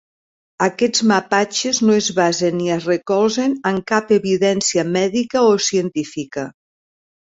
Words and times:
Aquests 0.67 1.03
mapatges 1.11 1.81
no 1.89 1.99
es 1.99 2.09
basen 2.21 2.59
ni 2.63 2.73
es 2.77 2.89
recolzen 2.93 3.55
en 3.75 3.81
cap 3.95 4.17
evidència 4.19 4.91
mèdica 4.99 5.49
o 5.55 5.57
científica. 5.71 6.53